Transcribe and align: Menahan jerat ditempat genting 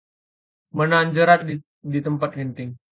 Menahan 0.77 1.09
jerat 1.15 1.41
ditempat 1.93 2.29
genting 2.37 2.71